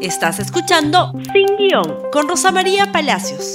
[0.00, 3.54] Estás escuchando Sin Guión con Rosa María Palacios.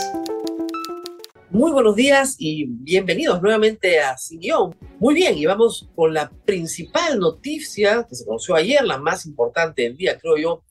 [1.49, 4.75] Muy buenos días y bienvenidos nuevamente a Sin Guión.
[4.99, 9.83] Muy bien, y vamos con la principal noticia que se conoció ayer, la más importante
[9.83, 10.63] del día, creo yo.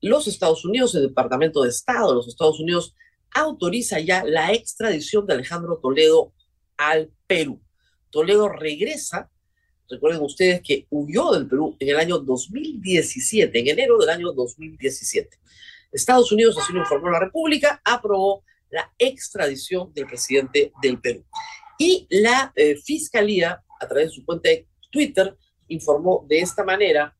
[0.00, 2.96] Los Estados Unidos, el Departamento de Estado de los Estados Unidos,
[3.32, 6.32] autoriza ya la extradición de Alejandro Toledo
[6.76, 7.62] al Perú.
[8.10, 9.30] Toledo regresa
[9.92, 15.38] Recuerden ustedes que huyó del Perú en el año 2017, en enero del año 2017.
[15.92, 21.22] Estados Unidos, así lo informó la República, aprobó la extradición del presidente del Perú.
[21.78, 25.36] Y la eh, Fiscalía, a través de su cuenta de Twitter,
[25.68, 27.14] informó de esta manera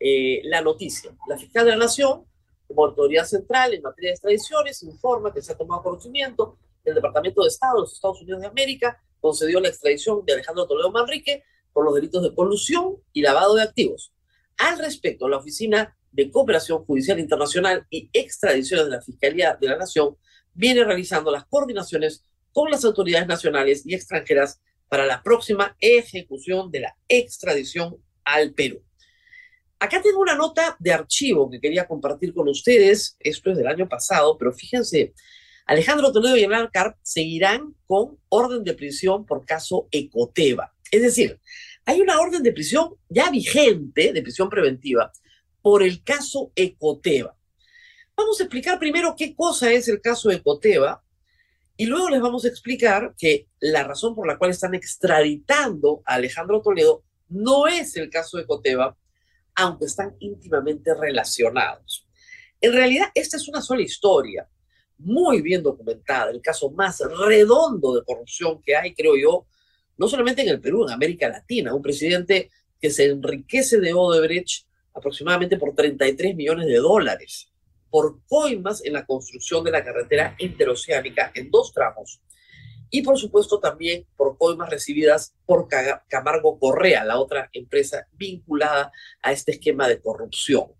[0.00, 1.16] eh, la noticia.
[1.28, 2.24] La fiscal de la Nación,
[2.66, 7.42] como autoridad central en materia de extradiciones, informa que se ha tomado conocimiento del Departamento
[7.42, 11.42] de Estado de los Estados Unidos de América concedió la extradición de Alejandro Toledo Manrique
[11.76, 14.10] por los delitos de colusión y lavado de activos.
[14.56, 19.76] Al respecto, la Oficina de Cooperación Judicial Internacional y Extradiciones de la Fiscalía de la
[19.76, 20.16] Nación
[20.54, 26.80] viene realizando las coordinaciones con las autoridades nacionales y extranjeras para la próxima ejecución de
[26.80, 28.82] la extradición al Perú.
[29.78, 33.18] Acá tengo una nota de archivo que quería compartir con ustedes.
[33.20, 35.12] Esto es del año pasado, pero fíjense,
[35.66, 40.72] Alejandro Toledo y Hernán Carp seguirán con orden de prisión por caso Ecoteva.
[40.90, 41.40] Es decir,
[41.86, 45.10] hay una orden de prisión ya vigente, de prisión preventiva,
[45.62, 47.36] por el caso Ecoteva.
[48.16, 51.02] Vamos a explicar primero qué cosa es el caso Ecoteva
[51.76, 56.14] y luego les vamos a explicar que la razón por la cual están extraditando a
[56.14, 58.96] Alejandro Toledo no es el caso Ecoteva,
[59.54, 62.08] aunque están íntimamente relacionados.
[62.60, 64.48] En realidad, esta es una sola historia,
[64.98, 69.46] muy bien documentada, el caso más redondo de corrupción que hay, creo yo,
[69.96, 74.66] no solamente en el Perú, en América Latina, un presidente que se enriquece de Odebrecht
[74.94, 77.52] aproximadamente por 33 millones de dólares,
[77.90, 82.20] por coimas en la construcción de la carretera interoceánica en dos tramos,
[82.90, 85.68] y por supuesto también por coimas recibidas por
[86.08, 88.92] Camargo Correa, la otra empresa vinculada
[89.22, 90.72] a este esquema de corrupción.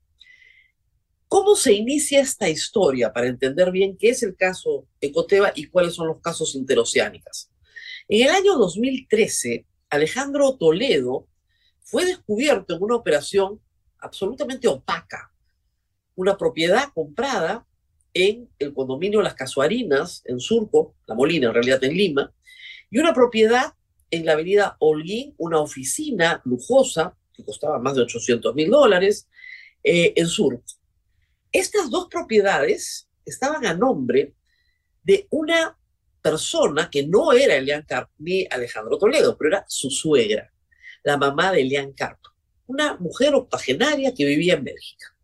[1.28, 5.94] ¿Cómo se inicia esta historia para entender bien qué es el caso Ecoteva y cuáles
[5.94, 7.50] son los casos interoceánicos?
[8.08, 11.26] En el año 2013, Alejandro Toledo
[11.80, 13.60] fue descubierto en una operación
[13.98, 15.32] absolutamente opaca,
[16.14, 17.66] una propiedad comprada
[18.14, 22.32] en el condominio Las Casuarinas, en Surco, La Molina, en realidad en Lima,
[22.90, 23.74] y una propiedad
[24.10, 29.28] en la avenida Holguín, una oficina lujosa que costaba más de 800 mil dólares
[29.82, 30.62] eh, en Surco.
[31.50, 34.34] Estas dos propiedades estaban a nombre
[35.02, 35.76] de una
[36.30, 40.52] persona que no era Elian Carp ni Alejandro Toledo, pero era su suegra,
[41.04, 42.18] la mamá de Elian Carp,
[42.66, 45.14] una mujer octogenaria que vivía en Bélgica.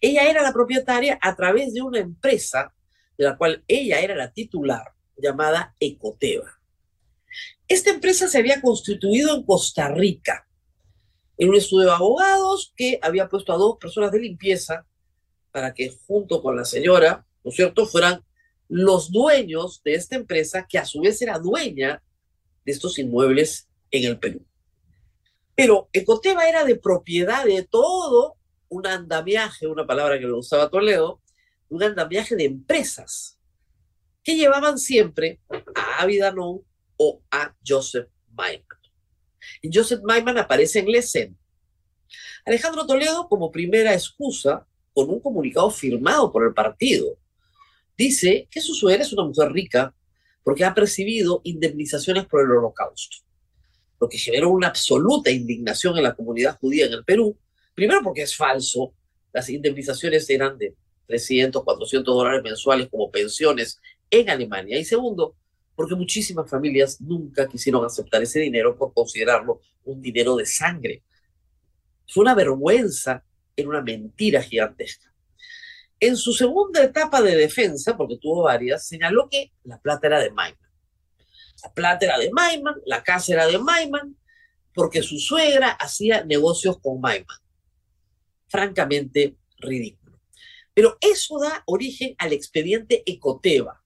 [0.00, 2.72] Ella era la propietaria a través de una empresa
[3.16, 4.84] de la cual ella era la titular,
[5.16, 6.60] llamada Ecoteva.
[7.66, 10.46] Esta empresa se había constituido en Costa Rica,
[11.36, 14.86] en un estudio de abogados que había puesto a dos personas de limpieza
[15.50, 18.24] para que junto con la señora, ¿no es cierto?, fueran
[18.68, 22.02] los dueños de esta empresa, que a su vez era dueña
[22.64, 24.44] de estos inmuebles en el Perú.
[25.54, 28.36] Pero Ecoteva era de propiedad de todo
[28.68, 31.20] un andamiaje, una palabra que le usaba Toledo,
[31.68, 33.38] un andamiaje de empresas
[34.22, 35.40] que llevaban siempre
[35.74, 36.62] a Avidanón
[36.96, 38.78] o a Joseph Maiman.
[39.62, 41.38] Y Joseph Maiman aparece en Lesen.
[42.44, 47.16] Alejandro Toledo, como primera excusa, con un comunicado firmado por el partido,
[47.98, 49.94] dice que su suegra es una mujer rica
[50.44, 53.18] porque ha percibido indemnizaciones por el holocausto,
[54.00, 57.36] lo que generó una absoluta indignación en la comunidad judía en el Perú,
[57.74, 58.94] primero porque es falso,
[59.32, 60.74] las indemnizaciones eran de
[61.06, 63.78] 300, 400 dólares mensuales como pensiones
[64.10, 65.36] en Alemania, y segundo,
[65.74, 71.02] porque muchísimas familias nunca quisieron aceptar ese dinero por considerarlo un dinero de sangre.
[72.06, 75.12] Fue una vergüenza, era una mentira gigantesca.
[76.00, 80.30] En su segunda etapa de defensa, porque tuvo varias, señaló que la plata era de
[80.30, 80.70] Maiman.
[81.62, 84.16] La plata era de Maiman, la casa era de Maiman,
[84.74, 87.38] porque su suegra hacía negocios con Maiman.
[88.46, 90.20] Francamente ridículo.
[90.72, 93.82] Pero eso da origen al expediente Ecoteva.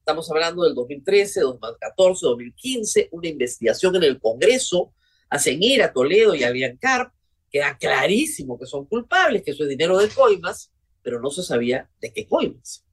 [0.00, 4.92] Estamos hablando del 2013, 2014, 2015, una investigación en el Congreso
[5.30, 7.12] hacen ir a Toledo y a Carp,
[7.50, 10.72] queda clarísimo que son culpables, que eso es dinero de coimas,
[11.08, 12.84] pero no se sabía de qué coimas.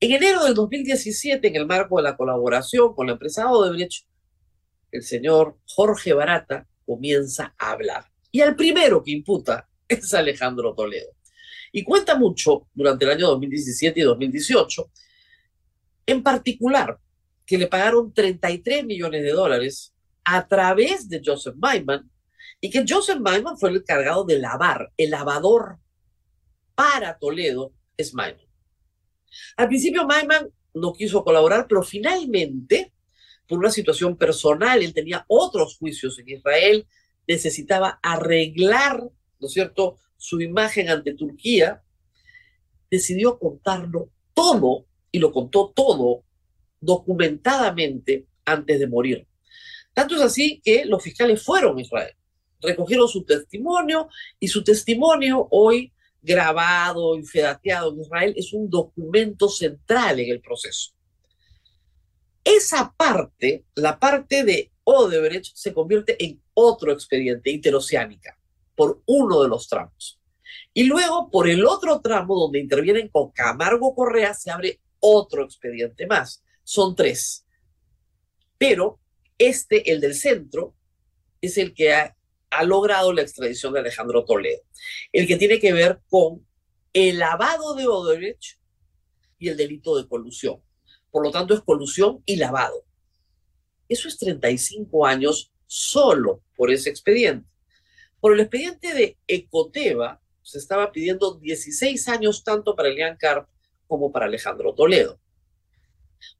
[0.00, 4.06] En enero del 2017, en el marco de la colaboración con la empresa Odebrecht,
[4.92, 8.04] el señor Jorge Barata comienza a hablar.
[8.30, 11.08] Y el primero que imputa es Alejandro Toledo.
[11.72, 14.90] Y cuenta mucho durante el año 2017 y 2018,
[16.04, 16.98] en particular,
[17.46, 22.10] que le pagaron 33 millones de dólares a través de Joseph Maiman
[22.60, 25.79] y que Joseph Maiman fue el encargado de lavar, el lavador
[26.80, 28.46] para Toledo es Maiman.
[29.58, 32.94] Al principio Maiman no quiso colaborar, pero finalmente,
[33.46, 36.86] por una situación personal, él tenía otros juicios en Israel,
[37.28, 41.82] necesitaba arreglar, ¿no es cierto?, su imagen ante Turquía,
[42.90, 46.24] decidió contarlo todo y lo contó todo
[46.80, 49.28] documentadamente antes de morir.
[49.92, 52.14] Tanto es así que los fiscales fueron a Israel,
[52.58, 59.48] recogieron su testimonio y su testimonio hoy grabado y fedateado en Israel es un documento
[59.48, 60.92] central en el proceso.
[62.44, 68.38] Esa parte, la parte de Odebrecht, se convierte en otro expediente interoceánica
[68.74, 70.18] por uno de los tramos.
[70.72, 76.06] Y luego, por el otro tramo donde intervienen con Camargo Correa, se abre otro expediente
[76.06, 76.42] más.
[76.64, 77.46] Son tres.
[78.56, 79.00] Pero
[79.38, 80.74] este, el del centro,
[81.40, 82.16] es el que ha,
[82.50, 84.62] ha logrado la extradición de Alejandro Toledo.
[85.12, 86.46] El que tiene que ver con
[86.92, 88.58] el lavado de Odebrecht
[89.38, 90.60] y el delito de colusión.
[91.10, 92.84] Por lo tanto, es colusión y lavado.
[93.88, 97.48] Eso es 35 años solo por ese expediente.
[98.20, 103.48] Por el expediente de Ecoteva se estaba pidiendo 16 años tanto para Elian Carp
[103.86, 105.20] como para Alejandro Toledo.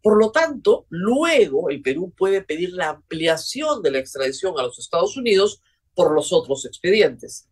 [0.03, 4.79] Por lo tanto, luego el Perú puede pedir la ampliación de la extradición a los
[4.79, 5.63] Estados Unidos
[5.95, 7.49] por los otros expedientes.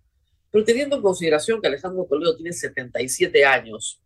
[0.51, 4.01] Pero teniendo en consideración que Alejandro Toledo tiene 77 años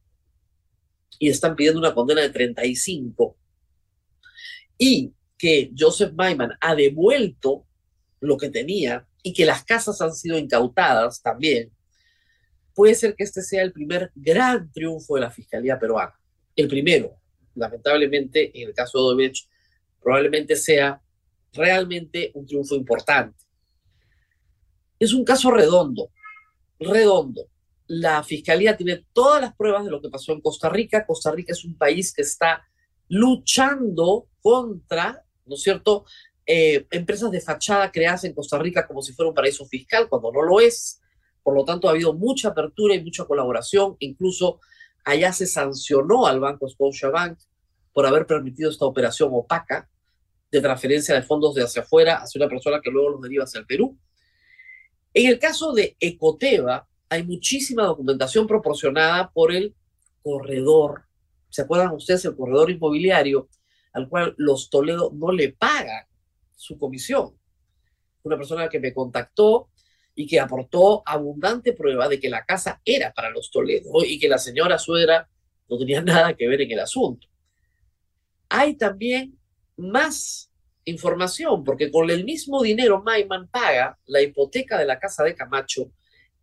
[1.19, 3.37] y están pidiendo una condena de 35
[4.79, 7.67] y que Joseph Maiman ha devuelto
[8.21, 11.73] lo que tenía y que las casas han sido incautadas también,
[12.75, 16.15] puede ser que este sea el primer gran triunfo de la Fiscalía peruana.
[16.57, 17.17] El primero,
[17.55, 19.49] lamentablemente, en el caso de Odebrecht,
[20.01, 21.01] probablemente sea
[21.53, 23.37] realmente un triunfo importante.
[25.03, 26.11] Es un caso redondo,
[26.79, 27.49] redondo.
[27.89, 31.05] La Fiscalía tiene todas las pruebas de lo que pasó en Costa Rica.
[31.05, 32.63] Costa Rica es un país que está
[33.09, 36.05] luchando contra, ¿no es cierto?,
[36.47, 40.31] eh, empresas de fachada creadas en Costa Rica como si fuera un paraíso fiscal, cuando
[40.31, 41.01] no lo es.
[41.43, 43.97] Por lo tanto, ha habido mucha apertura y mucha colaboración.
[43.99, 44.61] Incluso
[45.05, 47.41] allá se sancionó al Banco Scotiabank
[47.93, 49.91] por haber permitido esta operación opaca
[50.49, 53.59] de transferencia de fondos de hacia afuera hacia una persona que luego los deriva hacia
[53.59, 53.99] el Perú.
[55.15, 59.75] En el caso de Ecoteva, hay muchísima documentación proporcionada por el
[60.23, 61.05] corredor.
[61.51, 63.49] ¿Se acuerdan ustedes el corredor inmobiliario
[63.93, 66.07] al cual los Toledo no le pagan
[66.57, 67.37] su comisión?
[68.23, 69.69] Una persona que me contactó
[70.15, 74.29] y que aportó abundante prueba de que la casa era para los Toledo y que
[74.29, 75.29] la señora suegra
[75.69, 77.27] no tenía nada que ver en el asunto.
[78.49, 79.39] Hay también
[79.77, 80.52] más
[80.85, 85.93] información, porque con el mismo dinero Maiman paga la hipoteca de la casa de Camacho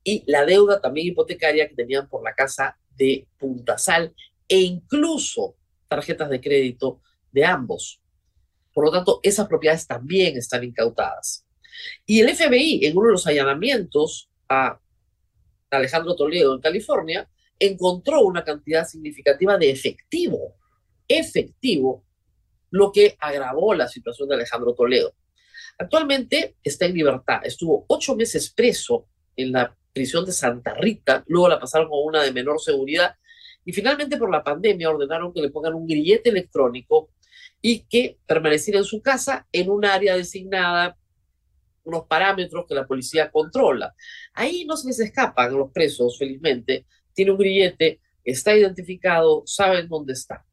[0.03, 4.13] y la deuda también hipotecaria que tenían por la casa de Puntasal
[4.47, 5.56] e incluso
[5.88, 7.01] tarjetas de crédito
[7.31, 8.01] de ambos.
[8.74, 11.45] Por lo tanto, esas propiedades también están incautadas.
[12.06, 14.80] Y el FBI, en uno de los allanamientos a
[15.69, 20.56] Alejandro Toledo en California, encontró una cantidad significativa de efectivo,
[21.07, 22.06] efectivo,
[22.71, 25.14] lo que agravó la situación de Alejandro Toledo.
[25.78, 31.49] Actualmente está en libertad, estuvo ocho meses preso en la prisión de Santa Rita, luego
[31.49, 33.16] la pasaron a una de menor seguridad
[33.66, 37.11] y finalmente por la pandemia ordenaron que le pongan un grillete electrónico
[37.61, 40.97] y que permaneciera en su casa en un área designada,
[41.83, 43.94] unos parámetros que la policía controla.
[44.33, 46.85] Ahí no se les escapan los presos, felizmente.
[47.14, 50.45] Tiene un grillete, está identificado, saben dónde está.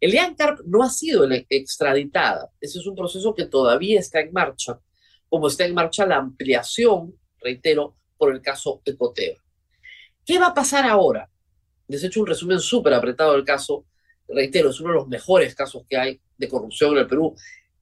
[0.00, 2.50] Elian Carp no ha sido extraditada.
[2.60, 4.80] Ese es un proceso que todavía está en marcha,
[5.28, 9.42] como está en marcha la ampliación, reitero, por el caso Ecoteva.
[10.24, 11.30] ¿Qué va a pasar ahora?
[11.88, 13.84] Les he hecho un resumen súper apretado del caso.
[14.28, 17.34] Reitero, es uno de los mejores casos que hay de corrupción en el Perú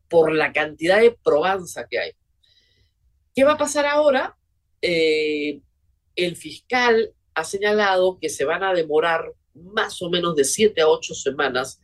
[0.08, 2.12] por la cantidad de probanza que hay.
[3.34, 4.36] ¿Qué va a pasar ahora?
[4.80, 5.60] Eh,
[6.16, 10.88] el fiscal ha señalado que se van a demorar más o menos de siete a
[10.88, 11.80] ocho semanas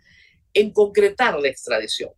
[0.54, 2.10] en concretar la extradición.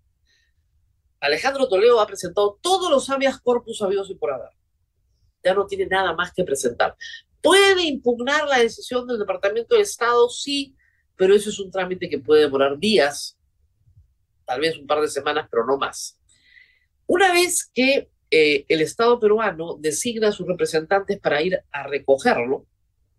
[1.20, 4.50] Alejandro Toledo ha presentado todos los habeas corpus habidos y por haber.
[5.42, 6.94] Ya no tiene nada más que presentar.
[7.40, 10.28] ¿Puede impugnar la decisión del Departamento de Estado?
[10.28, 10.76] Sí,
[11.16, 13.38] pero eso es un trámite que puede demorar días,
[14.44, 16.18] tal vez un par de semanas, pero no más.
[17.06, 22.66] Una vez que eh, el Estado peruano designa a sus representantes para ir a recogerlo,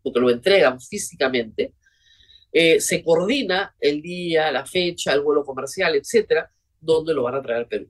[0.04, 1.74] porque lo entregan físicamente,
[2.52, 7.42] eh, se coordina el día, la fecha, el vuelo comercial, etcétera, donde lo van a
[7.42, 7.90] traer al Perú.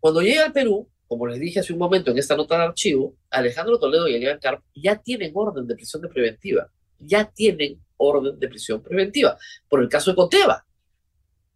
[0.00, 3.16] Cuando llega al Perú, como les dije hace un momento en esta nota de archivo,
[3.30, 8.48] Alejandro Toledo y Elian Carp ya tienen orden de prisión preventiva, ya tienen orden de
[8.48, 9.38] prisión preventiva,
[9.68, 10.66] por el caso de Coteva,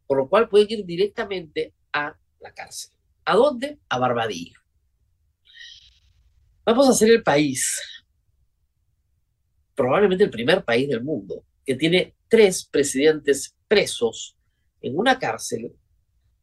[0.07, 2.93] por lo cual pueden ir directamente a la cárcel.
[3.25, 3.79] ¿A dónde?
[3.89, 4.59] A Barbadillo.
[6.65, 7.81] Vamos a ser el país,
[9.75, 14.39] probablemente el primer país del mundo, que tiene tres presidentes presos
[14.81, 15.77] en una cárcel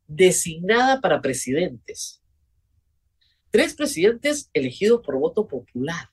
[0.06, 2.22] designada para presidentes.
[3.50, 6.12] Tres presidentes elegidos por voto popular.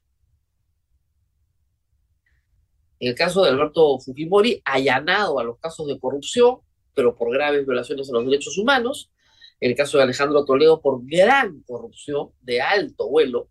[3.01, 6.61] En el caso de Alberto Fujimori, allanado a los casos de corrupción,
[6.95, 9.13] pero por graves violaciones a los derechos humanos.
[9.61, 13.51] En el caso de Alejandro Toledo, por gran corrupción de alto vuelo.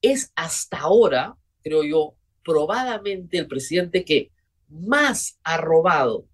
[0.00, 4.30] Es hasta ahora, creo yo, probadamente el presidente que
[4.70, 6.26] más ha robado,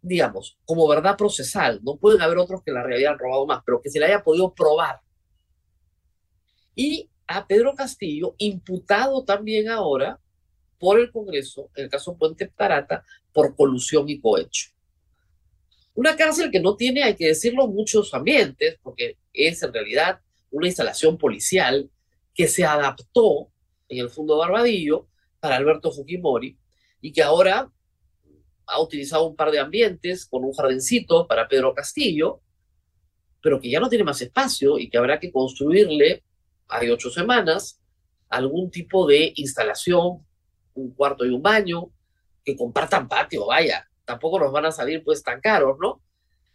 [0.00, 1.80] digamos, como verdad procesal.
[1.82, 4.22] No pueden haber otros que la realidad han robado más, pero que se le haya
[4.22, 5.00] podido probar.
[6.74, 10.18] Y a Pedro Castillo, imputado también ahora
[10.78, 14.70] por el Congreso, en el caso Puente Tarata, por colusión y cohecho.
[15.94, 20.66] Una cárcel que no tiene, hay que decirlo, muchos ambientes, porque es en realidad una
[20.66, 21.90] instalación policial
[22.34, 23.50] que se adaptó
[23.88, 26.56] en el Fondo Barbadillo para Alberto Fujimori
[27.02, 27.70] y que ahora
[28.64, 32.40] ha utilizado un par de ambientes con un jardincito para Pedro Castillo,
[33.42, 36.22] pero que ya no tiene más espacio y que habrá que construirle,
[36.68, 37.80] hay ocho semanas,
[38.28, 40.24] algún tipo de instalación,
[40.74, 41.90] un cuarto y un baño,
[42.44, 46.00] que compartan patio, vaya, tampoco nos van a salir pues tan caros, ¿no?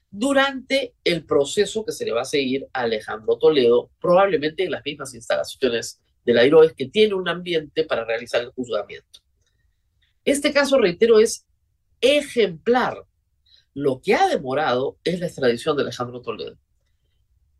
[0.09, 4.83] Durante el proceso que se le va a seguir a Alejandro Toledo, probablemente en las
[4.83, 9.26] mismas instalaciones de la IROES que tiene un ambiente para realizar el juzgamiento.
[10.27, 11.47] Este caso, reitero, es
[12.01, 13.01] ejemplar.
[13.73, 16.57] Lo que ha demorado es la extradición de Alejandro Toledo.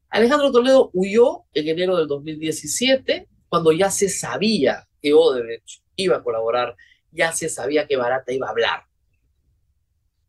[0.09, 6.23] Alejandro Toledo huyó en enero del 2017, cuando ya se sabía que Odebrecht iba a
[6.23, 6.75] colaborar,
[7.09, 8.83] ya se sabía que Barata iba a hablar.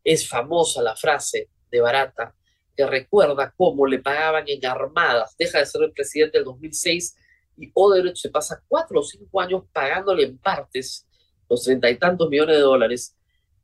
[0.05, 2.33] Es famosa la frase de Barata
[2.73, 7.17] que recuerda cómo le pagaban en armadas, deja de ser el presidente del 2006
[7.57, 11.05] y Odebrecht se pasa cuatro o cinco años pagándole en partes
[11.49, 13.17] los treinta y tantos millones de dólares,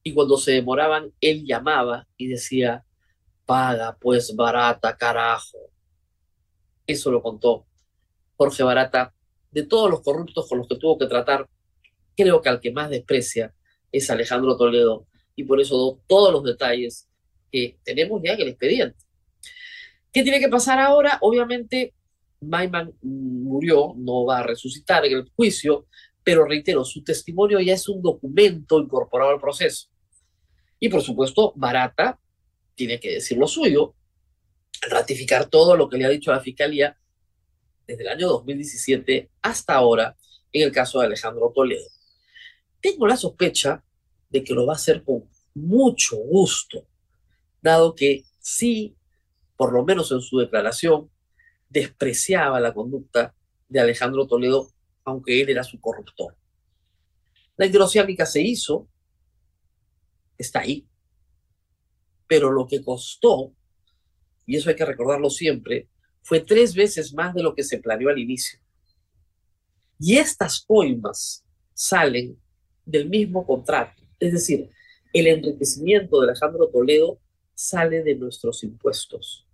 [0.04, 2.86] y cuando se demoraban, él llamaba y decía,
[3.46, 5.58] paga pues barata, carajo.
[6.86, 7.66] Eso lo contó
[8.38, 9.14] Jorge Barata.
[9.52, 11.48] De todos los corruptos con los que tuvo que tratar,
[12.16, 13.54] creo que al que más desprecia
[13.92, 17.08] es Alejandro Toledo, y por eso doy todos los detalles
[17.52, 18.98] que tenemos ya en el expediente.
[20.12, 21.18] ¿Qué tiene que pasar ahora?
[21.22, 21.94] Obviamente,
[22.42, 25.88] Maiman murió, no va a resucitar en el juicio,
[26.26, 29.90] pero reitero, su testimonio ya es un documento incorporado al proceso.
[30.80, 32.20] Y por supuesto, Barata
[32.74, 33.94] tiene que decir lo suyo,
[34.90, 36.98] ratificar todo lo que le ha dicho la Fiscalía
[37.86, 40.18] desde el año 2017 hasta ahora
[40.52, 41.86] en el caso de Alejandro Toledo.
[42.82, 43.84] Tengo la sospecha
[44.32, 46.88] de que lo va a hacer con mucho gusto,
[47.62, 48.96] dado que sí,
[49.56, 51.12] por lo menos en su declaración,
[51.70, 53.36] despreciaba la conducta
[53.70, 54.72] de Alejandro Toledo
[55.06, 56.36] aunque él era su corruptor.
[57.56, 58.90] La hidroceánica se hizo,
[60.38, 60.86] está ahí,
[62.28, 63.54] pero lo que costó,
[64.46, 65.88] y eso hay que recordarlo siempre,
[66.22, 68.60] fue tres veces más de lo que se planeó al inicio.
[70.00, 72.38] Y estas coimas salen
[72.86, 74.70] del mismo contrato, es decir,
[75.14, 77.20] el enriquecimiento de Alejandro Toledo
[77.54, 79.48] sale de nuestros impuestos.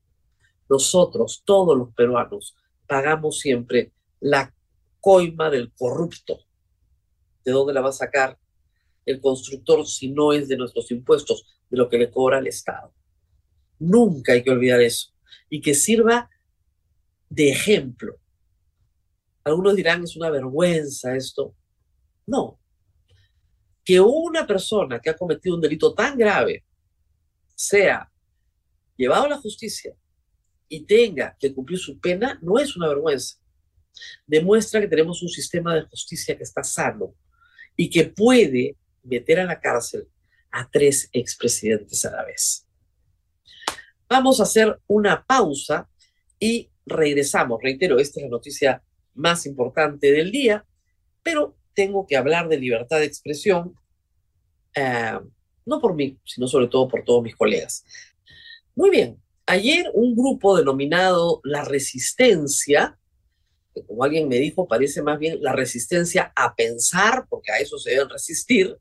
[0.68, 2.56] Nosotros, todos los peruanos,
[2.88, 4.54] pagamos siempre la
[5.02, 6.40] coima del corrupto.
[7.44, 8.40] ¿De dónde la va a sacar
[9.06, 12.94] el constructor si no es de nuestros impuestos, de lo que le cobra el Estado?
[13.80, 15.12] Nunca hay que olvidar eso.
[15.50, 16.30] Y que sirva
[17.30, 18.20] de ejemplo.
[19.44, 21.56] Algunos dirán, es una vergüenza esto.
[22.28, 22.60] No.
[23.84, 26.64] Que una persona que ha cometido un delito tan grave
[27.56, 28.10] sea
[28.96, 29.96] llevado a la justicia
[30.70, 33.41] y tenga que cumplir su pena no es una vergüenza
[34.26, 37.14] demuestra que tenemos un sistema de justicia que está sano
[37.76, 40.08] y que puede meter a la cárcel
[40.52, 42.68] a tres expresidentes a la vez.
[44.10, 45.90] Vamos a hacer una pausa
[46.40, 47.60] y regresamos.
[47.62, 48.84] Reitero, esta es la noticia
[49.14, 50.66] más importante del día,
[51.24, 53.76] pero tengo que hablar de libertad de expresión,
[54.76, 55.20] eh,
[55.66, 57.86] no por mí, sino sobre todo por todos mis colegas.
[58.76, 62.98] Muy bien, ayer un grupo denominado La Resistencia
[63.74, 67.78] que como alguien me dijo, parece más bien la resistencia a pensar, porque a eso
[67.78, 68.78] se deben resistir,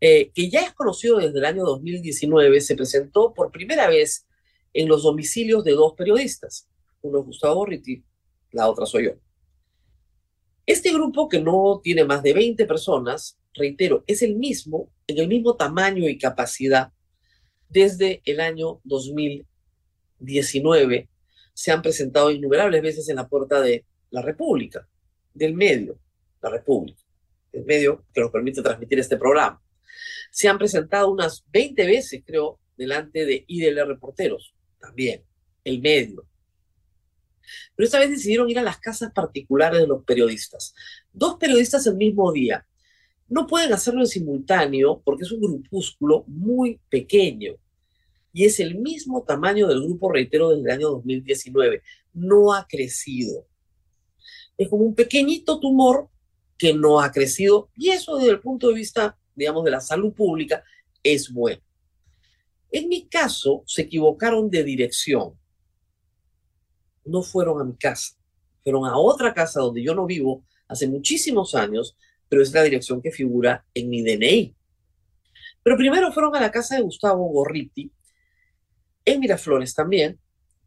[0.00, 4.26] eh, que ya es conocido desde el año 2019, se presentó por primera vez
[4.72, 6.68] en los domicilios de dos periodistas.
[7.02, 8.02] Uno es Gustavo Borriti,
[8.52, 9.12] la otra soy yo.
[10.64, 15.28] Este grupo, que no tiene más de 20 personas, reitero, es el mismo, en el
[15.28, 16.92] mismo tamaño y capacidad
[17.68, 21.10] desde el año 2019.
[21.54, 24.86] Se han presentado innumerables veces en la puerta de la República,
[25.32, 25.98] del medio,
[26.42, 27.02] la República,
[27.52, 29.62] el medio que nos permite transmitir este programa.
[30.30, 35.24] Se han presentado unas 20 veces, creo, delante de IDL Reporteros, también,
[35.64, 36.26] el medio.
[37.74, 40.74] Pero esta vez decidieron ir a las casas particulares de los periodistas.
[41.12, 42.66] Dos periodistas el mismo día.
[43.28, 47.54] No pueden hacerlo en simultáneo porque es un grupúsculo muy pequeño
[48.32, 51.82] y es el mismo tamaño del grupo, reitero, desde el año 2019.
[52.12, 53.46] No ha crecido
[54.60, 56.10] es como un pequeñito tumor
[56.58, 60.12] que no ha crecido y eso desde el punto de vista, digamos, de la salud
[60.12, 60.62] pública
[61.02, 61.62] es bueno.
[62.70, 65.32] En mi caso, se equivocaron de dirección.
[67.06, 68.18] No fueron a mi casa,
[68.62, 71.96] fueron a otra casa donde yo no vivo hace muchísimos años,
[72.28, 74.54] pero es la dirección que figura en mi DNI.
[75.62, 77.90] Pero primero fueron a la casa de Gustavo Gorriti,
[79.06, 80.20] en Miraflores también,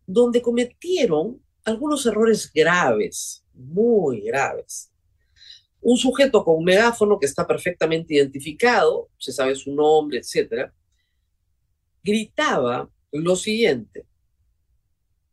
[0.08, 4.92] donde cometieron algunos errores graves muy graves.
[5.82, 10.74] Un sujeto con un megáfono que está perfectamente identificado, se sabe su nombre, etcétera,
[12.02, 14.06] gritaba lo siguiente: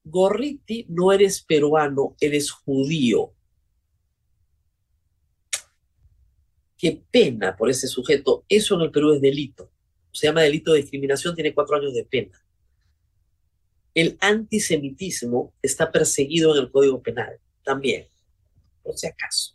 [0.03, 3.33] Gorriti, no eres peruano, eres judío.
[6.77, 8.45] Qué pena por ese sujeto.
[8.49, 9.71] Eso en el Perú es delito.
[10.12, 12.43] Se llama delito de discriminación, tiene cuatro años de pena.
[13.95, 17.39] El antisemitismo está perseguido en el Código Penal
[17.71, 18.09] también,
[18.83, 19.55] por si acaso.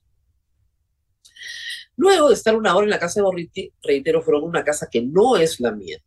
[1.98, 5.01] Luego de estar una hora en la casa de Borriti, reitero, fueron una casa que
[5.01, 5.98] no es la mía,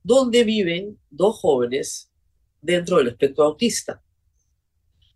[0.00, 2.08] donde viven dos jóvenes
[2.60, 4.00] dentro del espectro autista.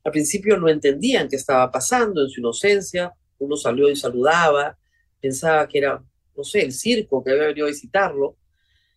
[0.02, 4.76] Al principio no entendían qué estaba pasando en su inocencia, uno salió y saludaba,
[5.20, 6.02] pensaba que era,
[6.36, 8.36] no sé, el circo que había venido a visitarlo,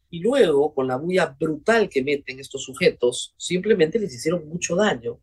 [0.09, 5.19] y luego, con la bulla brutal que meten estos sujetos, simplemente les hicieron mucho daño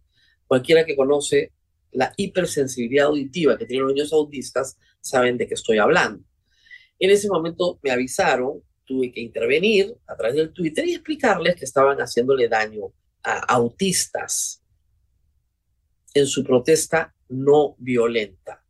[0.49, 1.53] Cualquiera que conoce
[1.93, 6.25] la hipersensibilidad auditiva que tienen los niños autistas saben de qué estoy hablando.
[6.99, 11.67] En ese momento me avisaron, tuve que intervenir a través del Twitter y explicarles que
[11.67, 14.63] estaban haciéndole daño a autistas
[16.15, 18.65] en su protesta no violenta.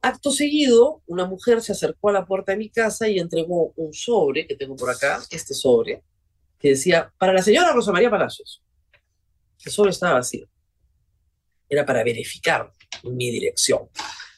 [0.00, 3.92] Acto seguido, una mujer se acercó a la puerta de mi casa y entregó un
[3.92, 6.02] sobre que tengo por acá, este sobre,
[6.58, 8.62] que decía, para la señora Rosa María Palacios
[9.62, 10.48] que solo estaba vacío.
[11.68, 12.70] Era para verificar
[13.04, 13.88] mi dirección.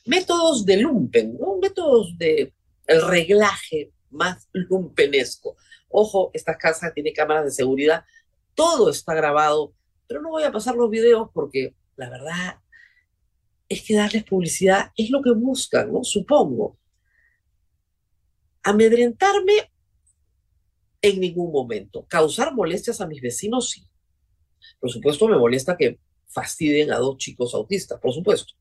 [0.07, 2.53] Métodos de lumpen, métodos de
[2.87, 5.57] el reglaje más lumpenesco.
[5.89, 8.05] Ojo, esta casa tiene cámaras de seguridad,
[8.55, 9.75] todo está grabado,
[10.07, 12.59] pero no voy a pasar los videos porque la verdad
[13.69, 16.05] es que darles publicidad es lo que buscan, ¿no?
[16.05, 16.79] Supongo.
[18.63, 19.71] Amedrentarme
[21.03, 22.07] en ningún momento.
[22.07, 23.87] Causar molestias a mis vecinos, sí.
[24.81, 28.55] Por supuesto, me molesta que fastidien a dos chicos autistas, por supuesto.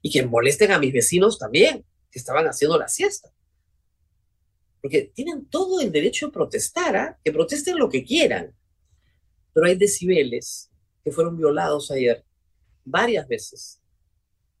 [0.00, 3.30] Y que molesten a mis vecinos también, que estaban haciendo la siesta.
[4.80, 7.18] Porque tienen todo el derecho a protestar, ¿ah?
[7.22, 8.54] que protesten lo que quieran.
[9.52, 10.70] Pero hay decibeles
[11.04, 12.24] que fueron violados ayer
[12.84, 13.80] varias veces,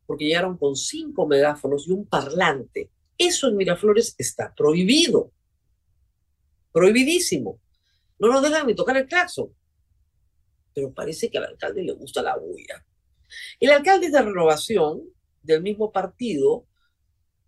[0.06, 2.90] porque llegaron con cinco megáfonos y un parlante.
[3.18, 5.32] Eso en Miraflores está prohibido.
[6.72, 7.60] Prohibidísimo.
[8.18, 9.52] No nos dejan ni tocar el claxon
[10.74, 12.84] pero parece que al alcalde le gusta la bulla.
[13.60, 15.02] El alcalde de renovación
[15.42, 16.66] del mismo partido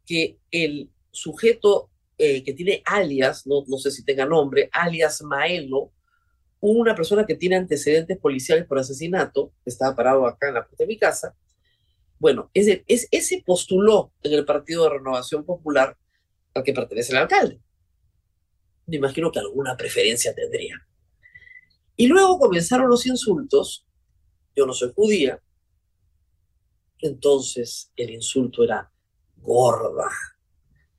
[0.06, 5.92] que el sujeto eh, que tiene alias, no, sé si tenga nombre, alias Maelo,
[6.60, 10.88] una persona que tiene antecedentes policiales por asesinato, estaba parado acá en la puerta de
[10.88, 11.34] mi casa,
[12.18, 15.96] bueno, ese, es, ese postuló en el Partido de Renovación Popular
[16.54, 17.60] al que pertenece el alcalde.
[18.86, 20.86] Me imagino que alguna preferencia tendría.
[21.96, 23.86] Y luego comenzaron los insultos.
[24.54, 25.40] Yo no soy judía.
[26.98, 28.90] Entonces el insulto era
[29.36, 30.08] gorda,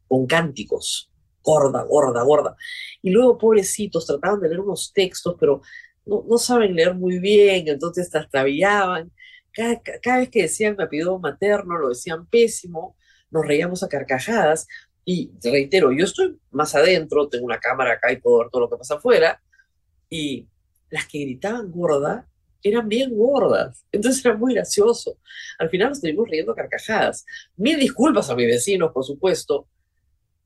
[0.08, 2.56] con cánticos, gorda, gorda, gorda.
[3.02, 5.62] Y luego, pobrecitos, trataban de leer unos textos, pero
[6.06, 9.12] no, no saben leer muy bien, entonces te extraviaban.
[9.52, 12.96] Cada, cada, vez que decían mi apellido materno, lo decían pésimo,
[13.32, 14.68] nos reíamos a carcajadas.
[15.06, 18.70] Y reitero, yo estoy más adentro, tengo una cámara acá y puedo ver todo lo
[18.70, 19.42] que pasa afuera.
[20.10, 20.48] Y
[20.90, 22.28] las que gritaban gorda
[22.64, 23.86] eran bien gordas.
[23.92, 25.20] Entonces era muy gracioso.
[25.60, 27.26] Al final nos estuvimos riendo carcajadas.
[27.56, 29.68] Mil disculpas a mis vecinos, por supuesto.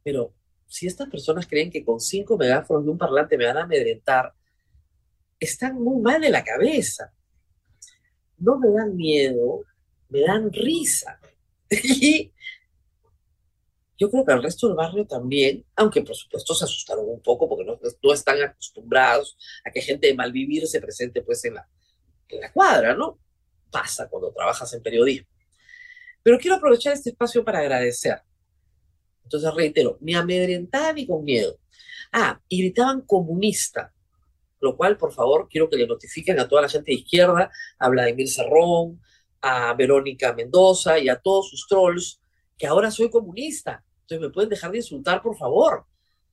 [0.03, 0.33] Pero
[0.67, 4.33] si estas personas creen que con cinco megáfonos y un parlante me van a amedrentar,
[5.39, 7.13] están muy mal de la cabeza.
[8.37, 9.63] No me dan miedo,
[10.09, 11.19] me dan risa.
[11.71, 12.31] Y
[13.99, 17.49] yo creo que el resto del barrio también, aunque por supuesto se asustaron un poco
[17.49, 21.67] porque no, están acostumbrados a que gente de malvivir se presente pues en la,
[22.29, 23.19] en la cuadra, ¿no?
[23.69, 25.27] Pasa cuando trabajas en periodismo.
[26.23, 28.21] Pero quiero aprovechar este espacio para agradecer.
[29.23, 31.59] Entonces reitero, ni amedrentaban ni con miedo.
[32.13, 33.93] Ah, y gritaban comunista,
[34.61, 37.89] lo cual, por favor, quiero que le notifiquen a toda la gente de izquierda, a
[37.89, 39.01] Vladimir Cerrón,
[39.41, 42.21] a Verónica Mendoza y a todos sus trolls,
[42.57, 43.83] que ahora soy comunista.
[44.09, 45.85] Entonces, ¿me pueden dejar de insultar, por favor?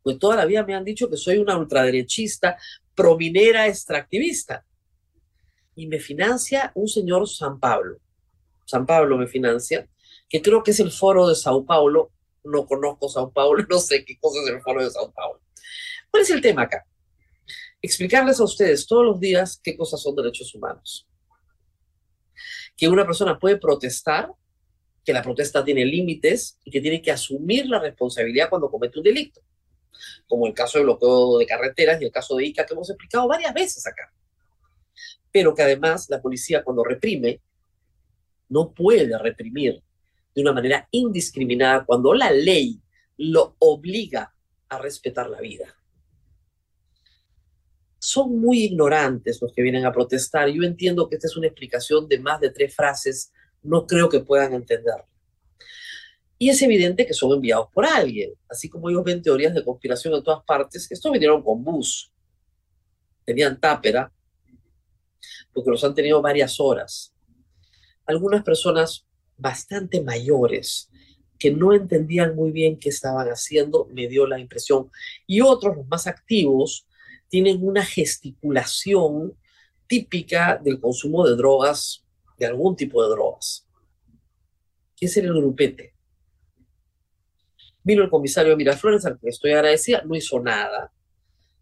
[0.03, 2.57] Pues toda la vida me han dicho que soy una ultraderechista,
[2.95, 4.65] prominera, extractivista.
[5.75, 7.99] Y me financia un señor San Pablo.
[8.65, 9.87] San Pablo me financia,
[10.27, 12.13] que creo que es el foro de Sao Paulo.
[12.45, 15.43] No conozco Sao Paulo, no sé qué cosa es el foro de Sao Paulo.
[16.11, 16.87] ¿Cuál es el tema acá?
[17.83, 21.07] Explicarles a ustedes todos los días qué cosas son derechos humanos.
[22.75, 24.31] Que una persona puede protestar
[25.07, 29.05] que la protesta tiene límites y que tiene que asumir la responsabilidad cuando comete un
[29.05, 29.41] delito,
[30.27, 33.29] como el caso del bloqueo de carreteras y el caso de ICA que hemos explicado
[33.29, 34.13] varias veces acá.
[35.31, 37.41] Pero que además la policía cuando reprime,
[38.49, 39.81] no puede reprimir
[40.35, 42.81] de una manera indiscriminada cuando la ley
[43.17, 44.35] lo obliga
[44.69, 45.73] a respetar la vida.
[48.01, 50.49] Son muy ignorantes los que vienen a protestar.
[50.49, 54.21] Yo entiendo que esta es una explicación de más de tres frases no creo que
[54.21, 55.07] puedan entenderlo.
[56.39, 60.15] Y es evidente que son enviados por alguien, así como ellos ven teorías de conspiración
[60.15, 60.91] en todas partes.
[60.91, 62.13] Estos vinieron con bus,
[63.25, 64.13] tenían tápera,
[65.53, 67.15] porque los han tenido varias horas.
[68.05, 69.07] Algunas personas
[69.39, 70.91] bastante mayores
[71.39, 74.91] que no entendían muy bien qué estaban haciendo, me dio la impresión.
[75.27, 76.87] Y otros, los más activos,
[77.29, 79.35] tienen una gesticulación
[79.87, 82.06] típica del consumo de drogas
[82.39, 83.67] de algún tipo de drogas.
[85.01, 85.95] Ese era el grupete.
[87.83, 90.93] Vino el comisario Miraflores, al que estoy agradecida, no hizo nada.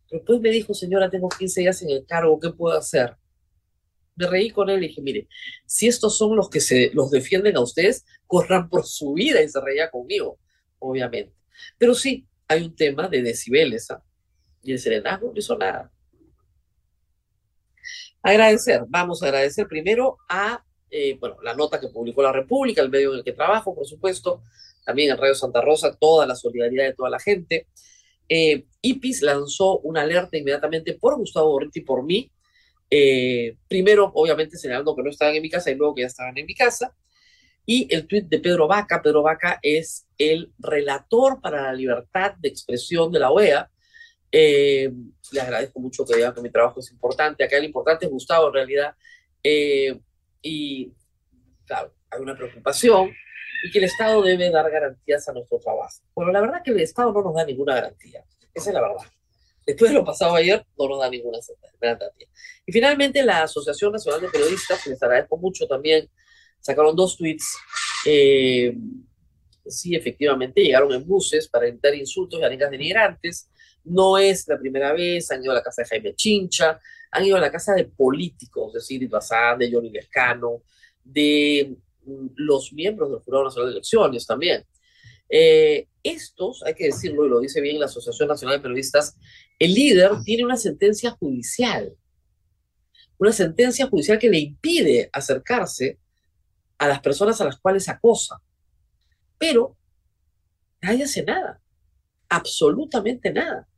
[0.08, 3.16] Pero después me dijo, señora, tengo 15 días en el cargo, ¿qué puedo hacer?
[4.16, 5.28] Me reí con él y dije, mire,
[5.66, 9.48] si estos son los que se los defienden a ustedes, corran por su vida y
[9.48, 10.38] se reía conmigo,
[10.78, 11.34] obviamente.
[11.78, 14.02] Pero sí, hay un tema de decibeles, ¿ah?
[14.62, 15.92] Y el serenazgo no hizo nada.
[18.24, 22.88] Agradecer, vamos a agradecer primero a eh, bueno, la nota que publicó la República, el
[22.88, 24.42] medio en el que trabajo, por supuesto,
[24.82, 27.66] también en Radio Santa Rosa, toda la solidaridad de toda la gente.
[28.28, 32.30] Eh, IPIS lanzó una alerta inmediatamente por Gustavo Borretti y por mí.
[32.88, 36.38] Eh, primero, obviamente, señalando que no estaban en mi casa y luego que ya estaban
[36.38, 36.96] en mi casa.
[37.66, 39.02] Y el tuit de Pedro Vaca.
[39.02, 43.70] Pedro Vaca es el relator para la libertad de expresión de la OEA.
[44.36, 44.90] Eh,
[45.30, 47.44] le agradezco mucho que digan que mi trabajo es importante.
[47.44, 48.94] Acá el importante es Gustavo, en realidad.
[49.44, 49.96] Eh,
[50.42, 50.92] y,
[51.64, 53.12] claro, hay una preocupación
[53.62, 56.00] y que el Estado debe dar garantías a nuestro trabajo.
[56.16, 58.24] Bueno, la verdad que el Estado no nos da ninguna garantía.
[58.52, 59.06] Esa es la verdad.
[59.64, 61.38] Después de lo pasado ayer, no nos da ninguna
[61.80, 62.26] garantía.
[62.66, 66.10] Y finalmente, la Asociación Nacional de Periodistas, les agradezco mucho también,
[66.58, 67.56] sacaron dos tweets.
[68.04, 68.76] Eh,
[69.64, 73.48] sí, efectivamente, llegaron en buses para evitar insultos y arengas denigrantes.
[73.84, 77.36] No es la primera vez, han ido a la casa de Jaime Chincha, han ido
[77.36, 80.62] a la casa de políticos, de Bazán, de Johnny Lescano,
[81.04, 84.64] de mm, los miembros del Jurado Nacional de Elecciones también.
[85.28, 89.16] Eh, estos, hay que decirlo, y lo dice bien la Asociación Nacional de Periodistas,
[89.58, 91.94] el líder tiene una sentencia judicial,
[93.18, 95.98] una sentencia judicial que le impide acercarse
[96.78, 98.42] a las personas a las cuales acosa.
[99.38, 99.76] Pero
[100.82, 101.60] nadie hace nada,
[102.28, 103.68] absolutamente nada.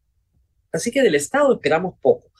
[0.73, 2.31] Así que del Estado esperamos poco.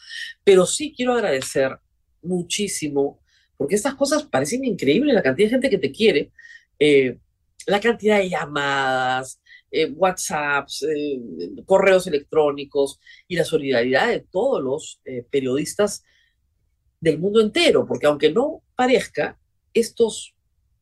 [0.45, 1.79] Pero sí quiero agradecer
[2.23, 3.21] muchísimo,
[3.57, 6.31] porque estas cosas parecen increíbles, la cantidad de gente que te quiere,
[6.79, 7.19] eh,
[7.67, 11.21] la cantidad de llamadas, eh, WhatsApps, eh,
[11.65, 16.05] correos electrónicos y la solidaridad de todos los periodistas
[17.01, 19.39] del mundo entero, porque aunque no parezca,
[19.75, 20.35] estos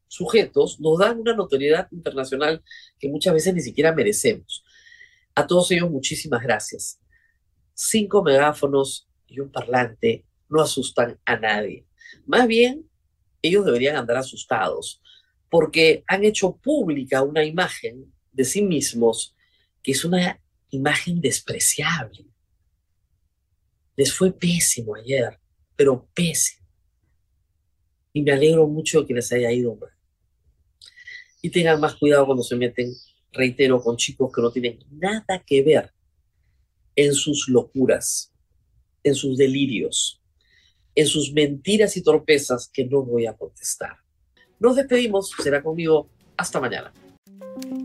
[0.08, 2.62] sujetos nos dan una notoriedad internacional
[2.98, 4.64] que muchas veces ni siquiera merecemos.
[5.34, 7.00] A todos ellos, muchísimas gracias
[7.74, 11.86] cinco megáfonos y un parlante no asustan a nadie.
[12.26, 12.88] Más bien,
[13.42, 15.02] ellos deberían andar asustados
[15.50, 19.34] porque han hecho pública una imagen de sí mismos
[19.82, 22.26] que es una imagen despreciable.
[23.96, 25.38] Les fue pésimo ayer,
[25.76, 26.66] pero pésimo.
[28.12, 29.90] Y me alegro mucho que les haya ido mal.
[31.42, 32.92] Y tengan más cuidado cuando se meten,
[33.30, 35.93] reitero, con chicos que no tienen nada que ver
[36.96, 38.32] en sus locuras,
[39.02, 40.20] en sus delirios,
[40.94, 43.96] en sus mentiras y torpezas que no voy a contestar.
[44.58, 46.08] Nos despedimos, será conmigo.
[46.36, 46.92] Hasta mañana.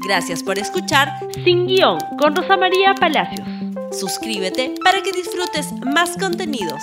[0.04, 1.08] Gracias por escuchar
[1.44, 3.48] Sin Guión con Rosa María Palacios.
[3.92, 6.82] Suscríbete para que disfrutes más contenidos.